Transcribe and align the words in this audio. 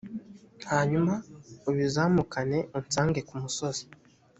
hanyuma 0.71 1.13
ubizamukane 1.69 2.57
unsange 2.77 3.19
ku 3.27 3.33
musozi; 3.41 3.83